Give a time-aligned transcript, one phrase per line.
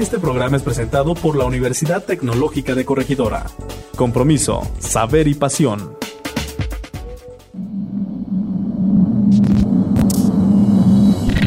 [0.00, 3.44] Este programa es presentado por la Universidad Tecnológica de Corregidora.
[3.96, 5.94] Compromiso, saber y pasión.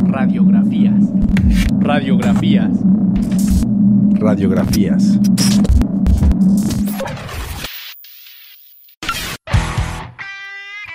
[0.03, 0.93] Radiografías.
[1.79, 2.69] Radiografías.
[4.11, 5.03] Radiografías.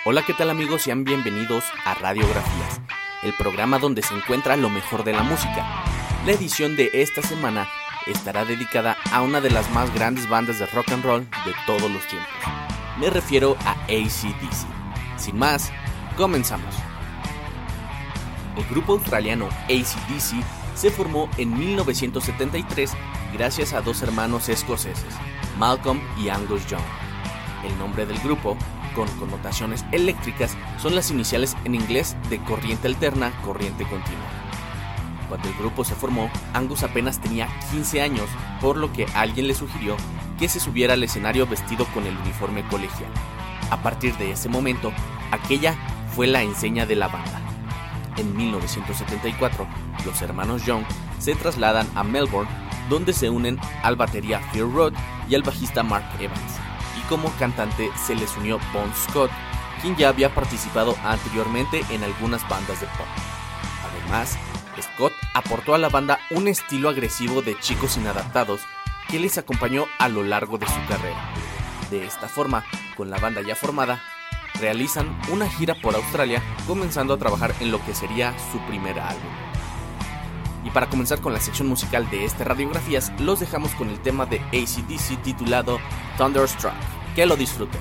[0.07, 0.83] Hola, ¿qué tal amigos?
[0.83, 2.81] Sean bienvenidos a Radiografías,
[3.25, 5.98] el programa donde se encuentra lo mejor de la música.
[6.29, 7.67] La edición de esta semana
[8.07, 11.91] estará dedicada a una de las más grandes bandas de rock and roll de todos
[11.91, 12.29] los tiempos.
[13.01, 14.67] Me refiero a ACDC.
[15.17, 15.73] Sin más,
[16.19, 16.75] comenzamos.
[18.59, 22.93] El grupo australiano ACDC se formó en 1973
[23.33, 25.15] gracias a dos hermanos escoceses,
[25.59, 26.85] Malcolm y Angus Young.
[27.65, 28.55] El nombre del grupo,
[28.95, 34.38] con connotaciones eléctricas, son las iniciales en inglés de corriente alterna, corriente continua.
[35.29, 38.29] Cuando el grupo se formó, Angus apenas tenía 15 años,
[38.61, 39.97] por lo que alguien le sugirió
[40.39, 43.11] que se subiera al escenario vestido con el uniforme colegial.
[43.71, 44.93] A partir de ese momento,
[45.31, 45.75] aquella
[46.15, 47.41] fue la enseña de la banda.
[48.17, 49.67] En 1974,
[50.05, 50.85] los hermanos Young
[51.19, 52.51] se trasladan a Melbourne,
[52.89, 54.95] donde se unen al batería Phil Roth
[55.29, 56.59] y al bajista Mark Evans.
[56.99, 59.31] Y como cantante se les unió Bon Scott,
[59.83, 63.07] quien ya había participado anteriormente en algunas bandas de pop.
[63.91, 64.39] Además,
[64.99, 68.63] Scott aportó a la banda un estilo agresivo de chicos inadaptados
[69.09, 71.33] que les acompañó a lo largo de su carrera.
[71.89, 72.65] De esta forma,
[72.97, 74.03] con la banda ya formada,
[74.61, 79.31] realizan una gira por Australia, comenzando a trabajar en lo que sería su primer álbum.
[80.65, 84.27] Y para comenzar con la sección musical de este Radiografías, los dejamos con el tema
[84.27, 85.79] de ACDC titulado
[86.17, 86.75] Thunderstruck.
[87.15, 87.81] Que lo disfruten.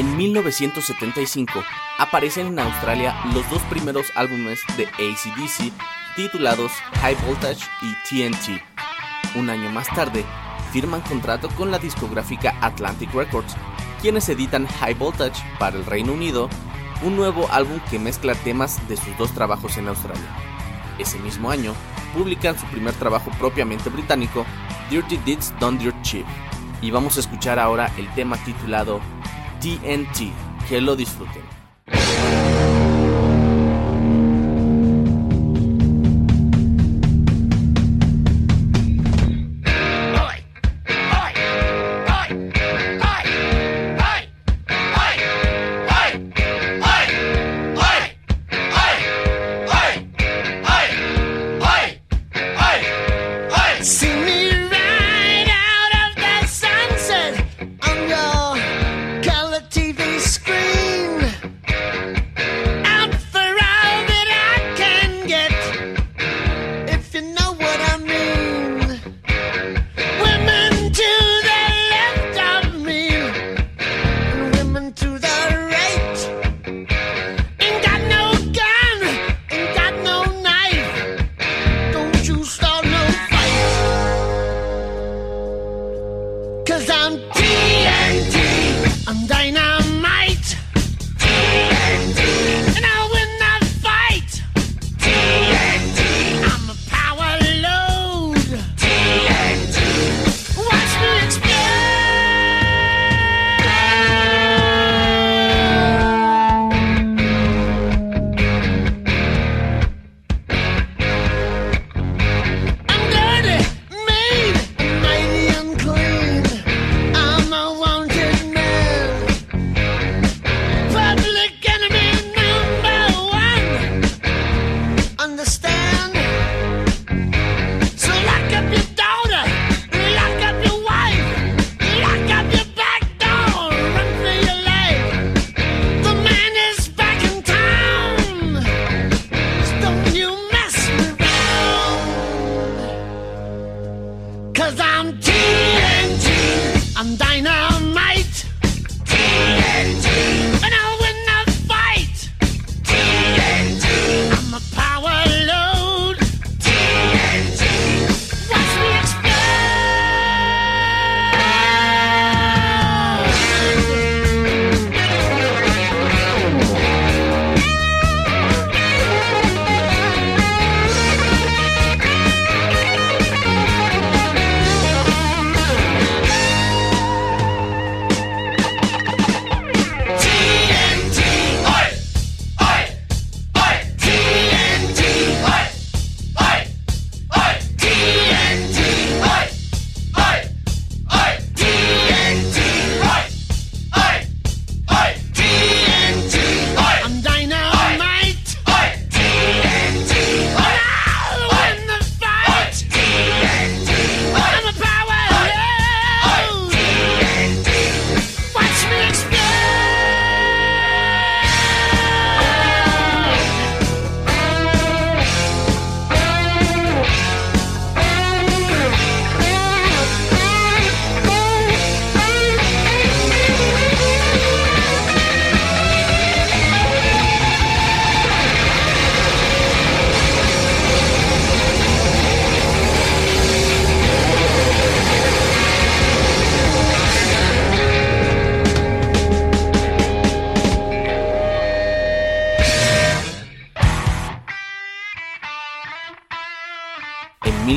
[0.00, 1.62] En 1975
[1.98, 5.74] aparecen en Australia los dos primeros álbumes de ACDC
[6.16, 8.62] titulados High Voltage y TNT.
[9.34, 10.24] Un año más tarde,
[10.72, 13.54] firman contrato con la discográfica Atlantic Records,
[14.00, 16.48] quienes editan High Voltage para el Reino Unido,
[17.02, 20.34] un nuevo álbum que mezcla temas de sus dos trabajos en Australia.
[20.98, 21.74] Ese mismo año,
[22.14, 24.46] publican su primer trabajo propiamente británico,
[24.88, 26.24] Dirty Deeds Done Dirt Cheap.
[26.80, 29.02] Y vamos a escuchar ahora el tema titulado
[29.60, 30.32] TNT.
[30.68, 31.59] Que lo disfruten.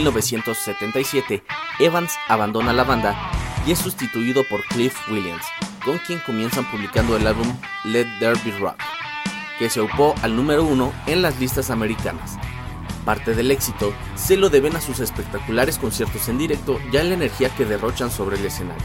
[0.03, 1.43] 1977,
[1.79, 3.15] Evans abandona la banda
[3.65, 5.45] y es sustituido por Cliff Williams,
[5.85, 7.47] con quien comienzan publicando el álbum
[7.85, 8.75] Let There Be Rock,
[9.57, 12.37] que se ocupó al número uno en las listas americanas.
[13.05, 17.13] Parte del éxito se lo deben a sus espectaculares conciertos en directo y a la
[17.13, 18.83] energía que derrochan sobre el escenario.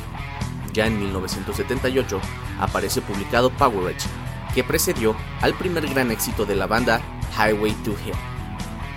[0.72, 2.20] Ya en 1978
[2.60, 4.08] aparece publicado Powerage,
[4.54, 7.00] que precedió al primer gran éxito de la banda
[7.36, 8.14] Highway to Hell,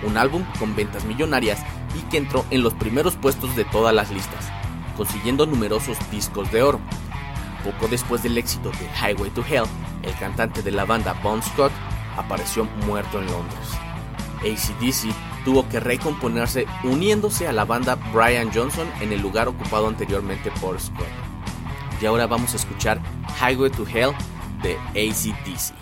[0.08, 1.60] un álbum con ventas millonarias
[1.96, 4.50] y que entró en los primeros puestos de todas las listas,
[4.96, 6.80] consiguiendo numerosos discos de oro.
[7.64, 9.64] Poco después del éxito de Highway to Hell,
[10.02, 11.72] el cantante de la banda Bon Scott
[12.16, 13.68] apareció muerto en Londres.
[14.40, 20.50] ACDC tuvo que recomponerse uniéndose a la banda Brian Johnson en el lugar ocupado anteriormente
[20.60, 21.06] por Scott.
[22.00, 23.00] y ahora vamos a escuchar
[23.40, 24.12] Highway to Hell
[24.62, 25.72] de ACDC.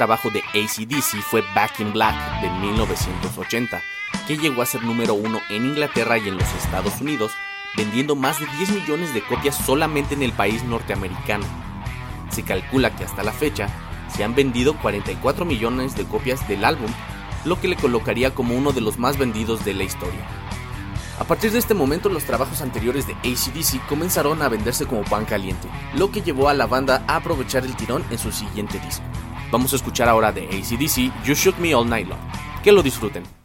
[0.00, 3.82] Trabajo de ACDC fue Back in Black de 1980,
[4.26, 7.32] que llegó a ser número uno en Inglaterra y en los Estados Unidos,
[7.76, 11.44] vendiendo más de 10 millones de copias solamente en el país norteamericano.
[12.30, 13.68] Se calcula que hasta la fecha
[14.08, 16.90] se han vendido 44 millones de copias del álbum,
[17.44, 20.26] lo que le colocaría como uno de los más vendidos de la historia.
[21.18, 25.26] A partir de este momento los trabajos anteriores de ACDC comenzaron a venderse como pan
[25.26, 29.04] caliente, lo que llevó a la banda a aprovechar el tirón en su siguiente disco.
[29.50, 32.20] Vamos a escuchar ahora de ACDC You Shook Me All Night Long.
[32.62, 33.39] Que lo disfruten.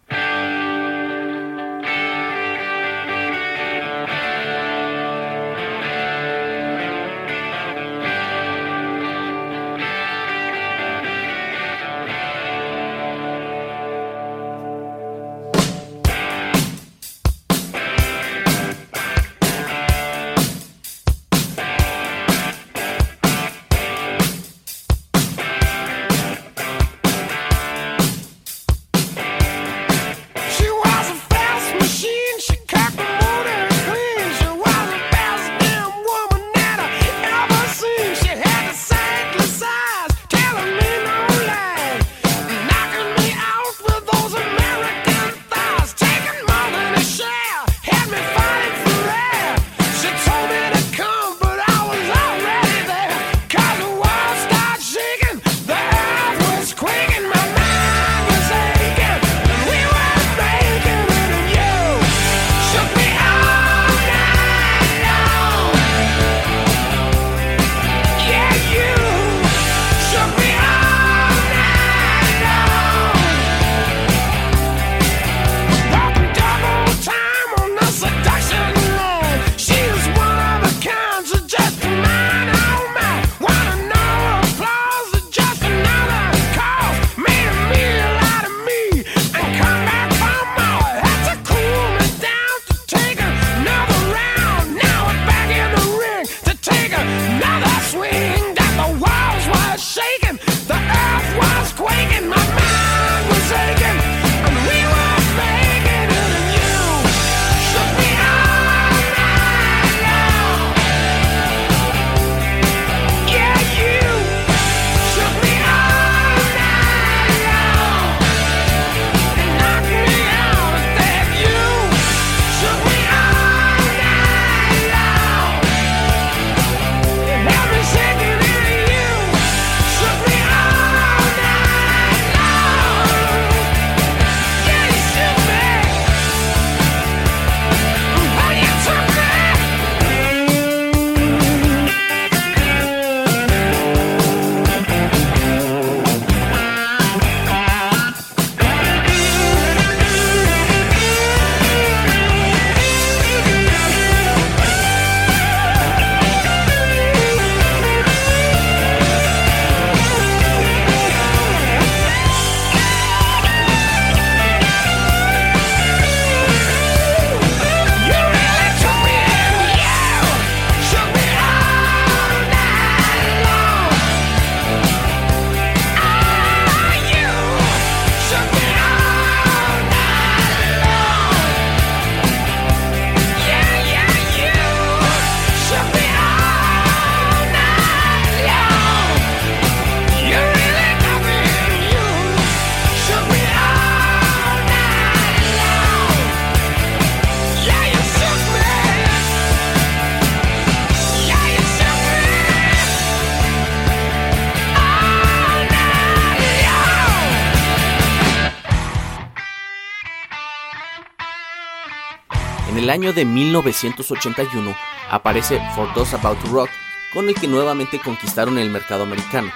[212.96, 214.74] Año de 1981
[215.12, 216.70] aparece For Those About to Rock,
[217.12, 219.52] con el que nuevamente conquistaron el mercado americano.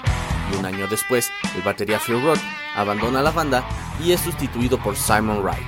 [0.51, 2.41] Y un año después, el batería Phil Roth
[2.75, 3.63] abandona la banda
[4.03, 5.65] y es sustituido por Simon Wright.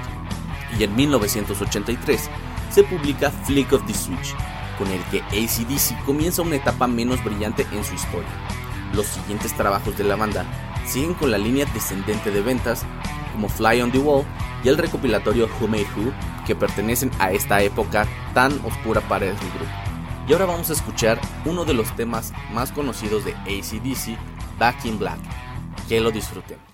[0.77, 2.29] Y en 1983
[2.69, 4.35] se publica Flick of the Switch,
[4.77, 8.31] con el que ACDC comienza una etapa menos brillante en su historia.
[8.93, 10.45] Los siguientes trabajos de la banda
[10.85, 12.85] siguen con la línea descendente de ventas,
[13.31, 14.25] como Fly on the Wall
[14.63, 16.13] y el recopilatorio Who Made Who,
[16.45, 19.65] que pertenecen a esta época tan oscura para el grupo.
[20.27, 24.17] Y ahora vamos a escuchar uno de los temas más conocidos de ACDC,
[24.59, 25.19] Back in Black.
[25.89, 26.70] Que lo disfruten.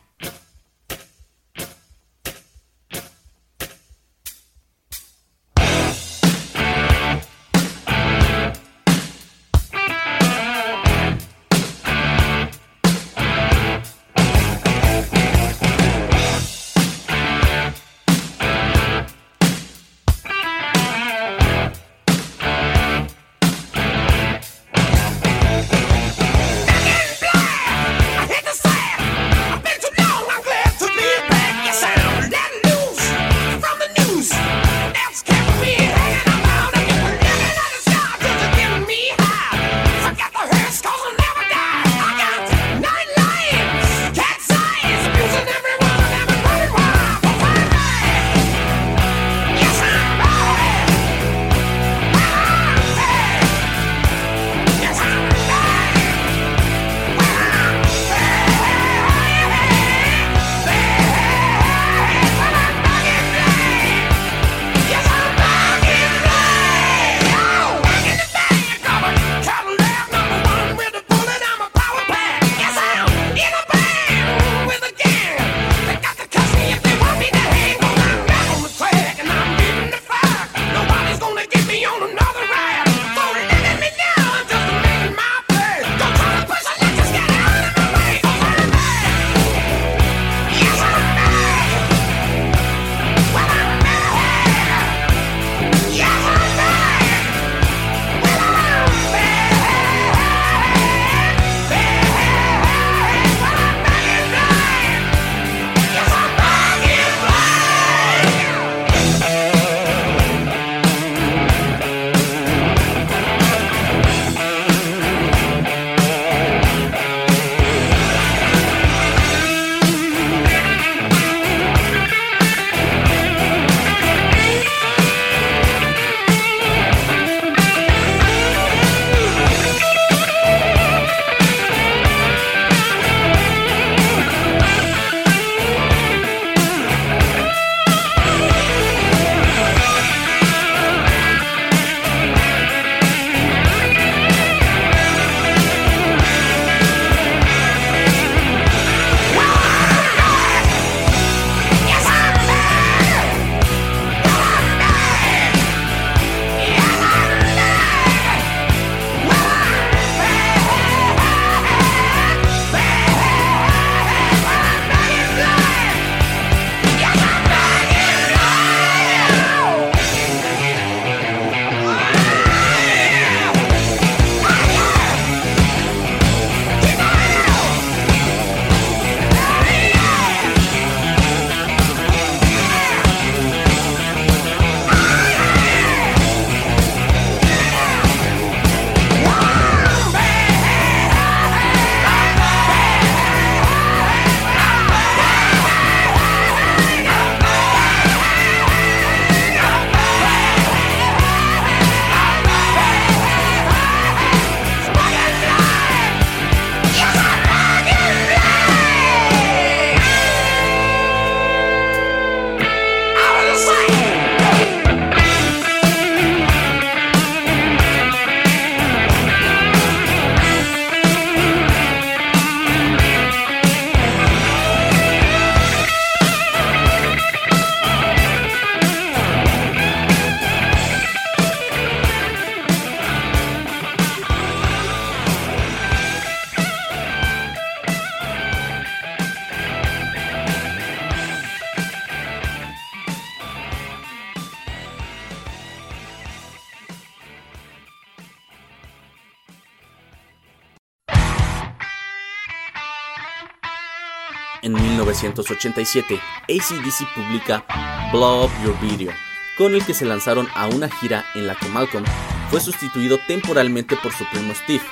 [254.63, 257.63] En 1987, ACDC publica
[258.11, 259.11] Blow Up Your Video,
[259.55, 262.03] con el que se lanzaron a una gira en la que Malcolm
[262.49, 264.83] fue sustituido temporalmente por su primo Steve.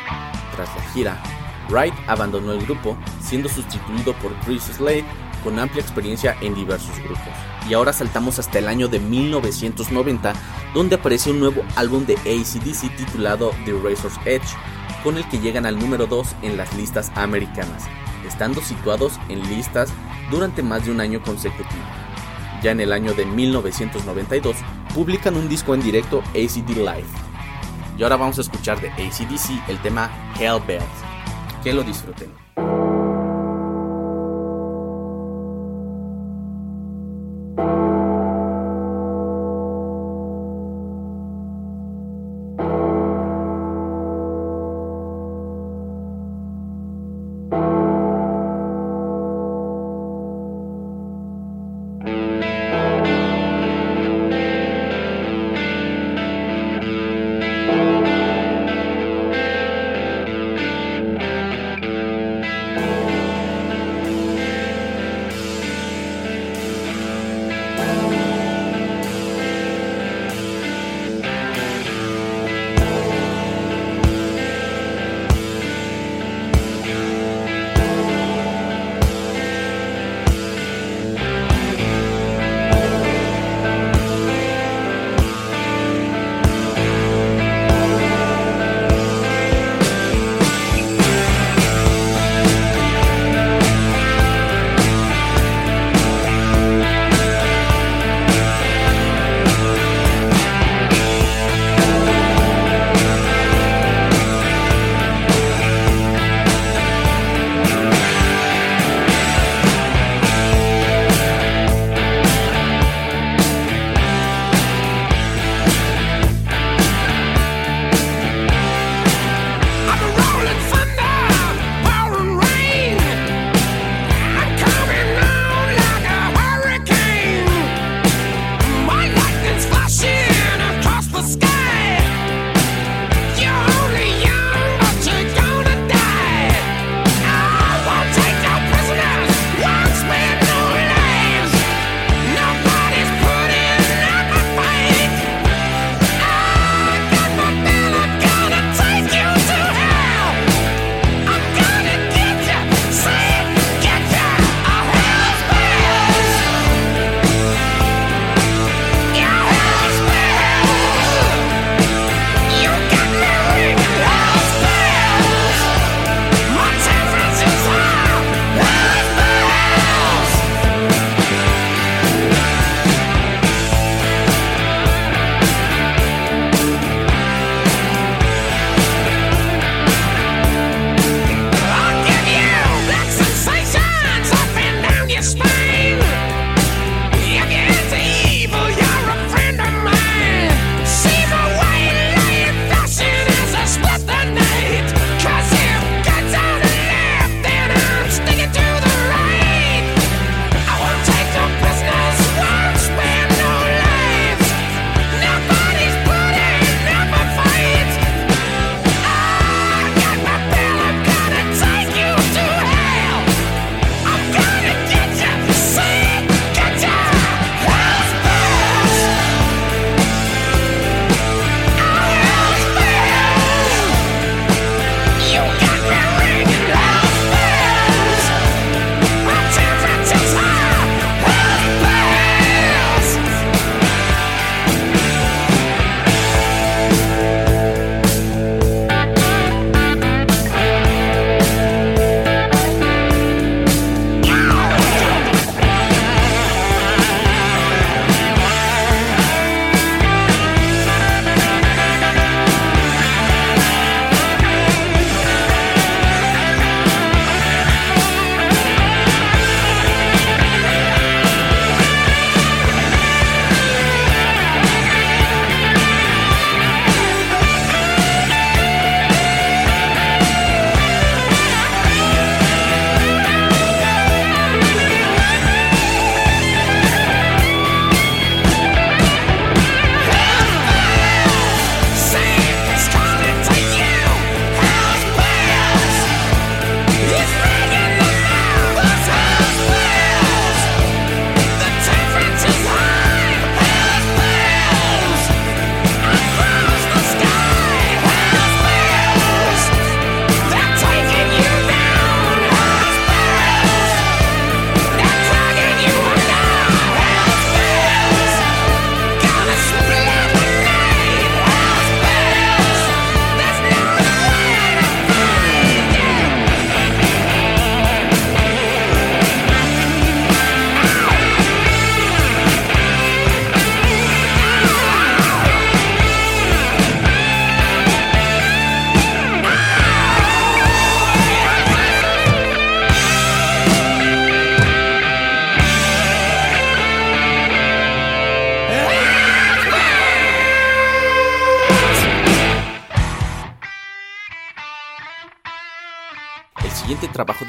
[0.56, 1.24] Tras la gira,
[1.70, 5.06] Wright abandonó el grupo, siendo sustituido por Chris Slade
[5.44, 7.34] con amplia experiencia en diversos grupos.
[7.68, 10.34] Y ahora saltamos hasta el año de 1990,
[10.76, 14.48] donde aparece un nuevo álbum de ACDC titulado The Razor's Edge,
[15.04, 17.84] con el que llegan al número 2 en las listas americanas,
[18.26, 19.90] estando situados en listas
[20.32, 21.84] durante más de un año consecutivo.
[22.62, 24.56] Ya en el año de 1992
[24.94, 27.06] publican un disco en directo ACD Live.
[27.98, 30.10] Y ahora vamos a escuchar de ACDC el tema
[30.40, 30.86] Hell Bells.
[31.64, 32.45] Que lo disfruten.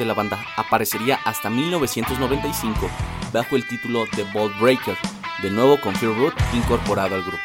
[0.07, 2.89] La banda aparecería hasta 1995
[3.33, 4.97] bajo el título The Ball Breaker,
[5.43, 7.43] de nuevo con Fear Root incorporado al grupo.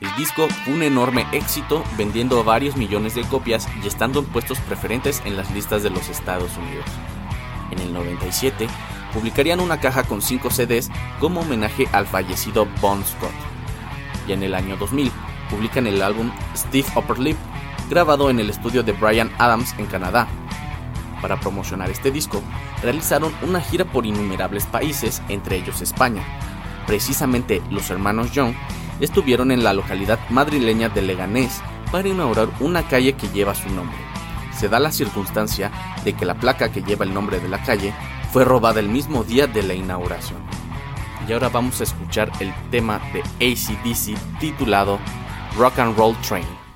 [0.00, 4.60] El disco fue un enorme éxito, vendiendo varios millones de copias y estando en puestos
[4.60, 6.86] preferentes en las listas de los Estados Unidos.
[7.72, 8.68] En el 97,
[9.12, 13.32] publicarían una caja con 5 CDs como homenaje al fallecido Bon Scott.
[14.28, 15.10] Y en el año 2000,
[15.50, 17.36] publican el álbum Steve Upper Lip,
[17.90, 20.28] grabado en el estudio de Brian Adams en Canadá.
[21.20, 22.42] Para promocionar este disco,
[22.82, 26.22] realizaron una gira por innumerables países, entre ellos España.
[26.86, 28.54] Precisamente los hermanos Young
[29.00, 33.98] estuvieron en la localidad madrileña de Leganés para inaugurar una calle que lleva su nombre.
[34.56, 35.70] Se da la circunstancia
[36.04, 37.92] de que la placa que lleva el nombre de la calle
[38.32, 40.40] fue robada el mismo día de la inauguración.
[41.28, 44.98] Y ahora vamos a escuchar el tema de ACDC titulado
[45.56, 46.67] Rock and Roll Train.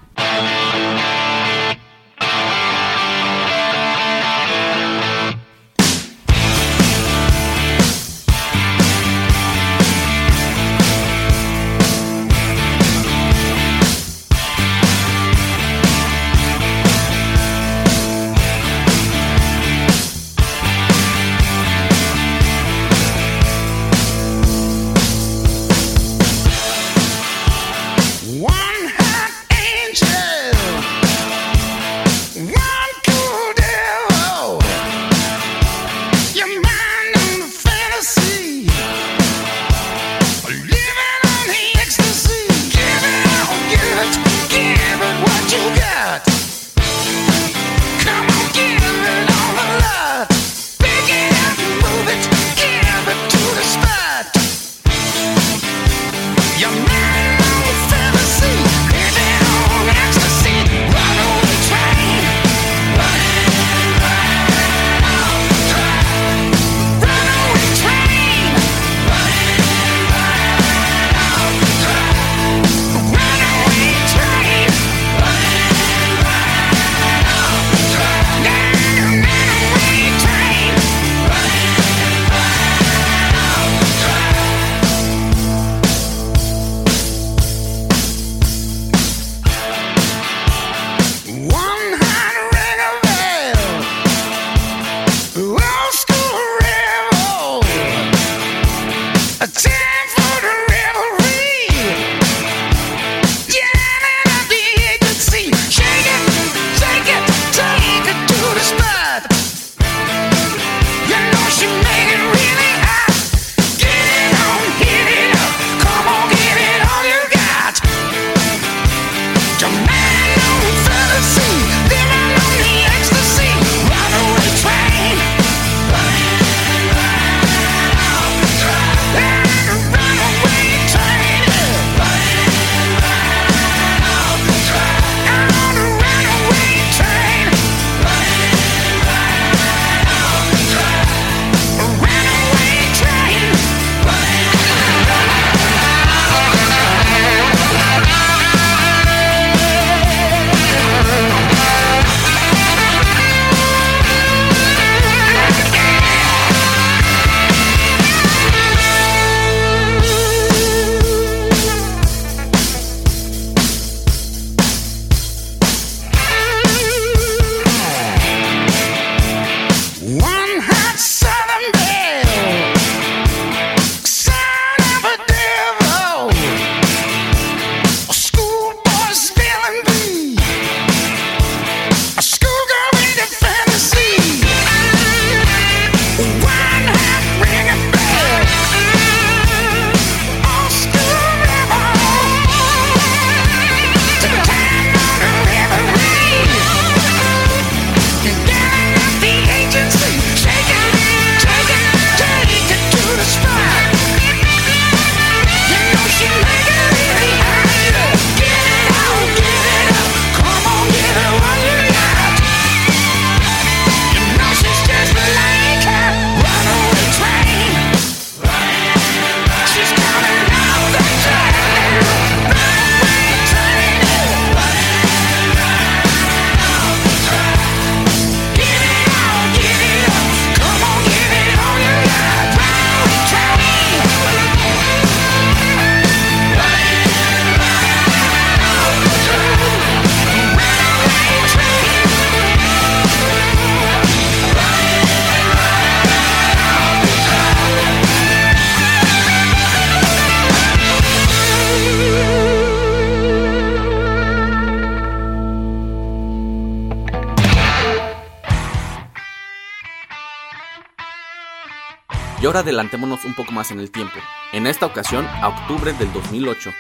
[262.53, 264.13] Ahora adelantémonos un poco más en el tiempo.
[264.53, 266.71] En esta ocasión, a octubre del 2008,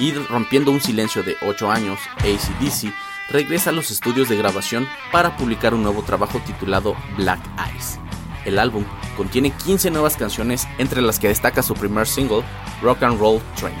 [0.00, 2.92] y rompiendo un silencio de 8 años, ACDC
[3.30, 8.00] regresa a los estudios de grabación para publicar un nuevo trabajo titulado Black Eyes.
[8.44, 8.84] El álbum
[9.16, 12.42] contiene 15 nuevas canciones, entre las que destaca su primer single,
[12.82, 13.76] Rock and Roll Train.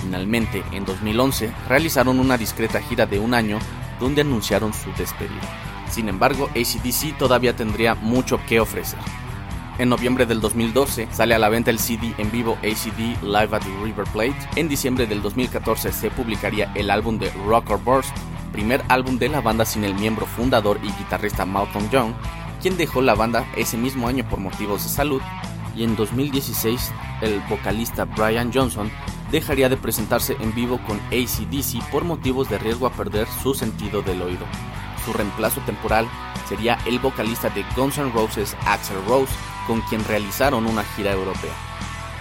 [0.00, 3.58] Finalmente, en 2011, realizaron una discreta gira de un año
[3.98, 5.42] donde anunciaron su despedida.
[5.90, 9.00] Sin embargo, ACDC todavía tendría mucho que ofrecer.
[9.78, 13.62] En noviembre del 2012 sale a la venta el CD en vivo ACD Live at
[13.62, 14.36] the River Plate.
[14.56, 18.10] En diciembre del 2014 se publicaría el álbum de Rocker Burst,
[18.50, 22.12] primer álbum de la banda sin el miembro fundador y guitarrista Malcolm Young,
[22.60, 25.22] quien dejó la banda ese mismo año por motivos de salud.
[25.76, 28.90] Y en 2016 el vocalista Brian Johnson
[29.30, 34.02] dejaría de presentarse en vivo con ACDC por motivos de riesgo a perder su sentido
[34.02, 34.44] del oído.
[35.04, 36.08] Su reemplazo temporal
[36.48, 39.32] sería el vocalista de Guns N' Roses Axel Rose,
[39.66, 41.52] con quien realizaron una gira europea.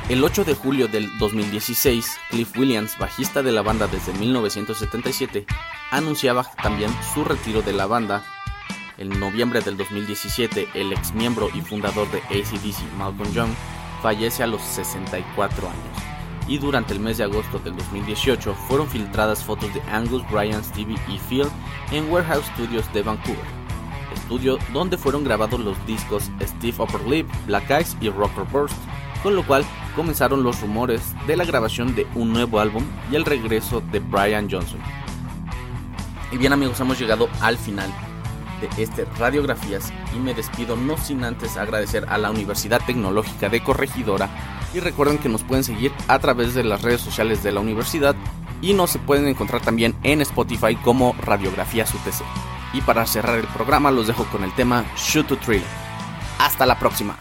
[0.10, 5.46] El 8 de julio del 2016, Cliff Williams, bajista de la banda desde 1977,
[5.92, 8.24] anunciaba también su retiro de la banda.
[8.98, 13.52] En noviembre del 2017, el ex miembro y fundador de ACDC, Malcolm Young,
[14.02, 16.48] fallece a los 64 años.
[16.48, 20.98] Y durante el mes de agosto del 2018 fueron filtradas fotos de Angus, Brian, Stevie
[21.10, 21.48] y Phil
[21.92, 23.57] en Warehouse Studios de Vancouver
[24.28, 28.76] estudio donde fueron grabados los discos Steve Upper Black Eyes y Rocker Burst,
[29.24, 29.64] con lo cual
[29.96, 34.50] comenzaron los rumores de la grabación de un nuevo álbum y el regreso de Brian
[34.52, 34.82] Johnson.
[36.30, 37.90] Y bien amigos, hemos llegado al final
[38.60, 43.64] de este Radiografías y me despido no sin antes agradecer a la Universidad Tecnológica de
[43.64, 44.30] Corregidora
[44.74, 48.14] y recuerden que nos pueden seguir a través de las redes sociales de la universidad
[48.62, 52.57] y nos pueden encontrar también en Spotify como Radiografías UTC.
[52.74, 55.64] Y para cerrar el programa los dejo con el tema Shoot to Thrill.
[56.40, 57.18] Hasta la próxima.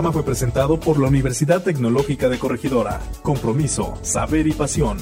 [0.00, 3.00] Programa fue presentado por la Universidad Tecnológica de Corregidora.
[3.20, 4.96] Compromiso, saber y pasión.